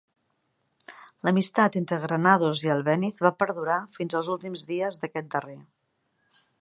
[1.27, 5.59] L'amistat entre Granados i Albéniz va perdurar fins als últims dies d'aquest darrer.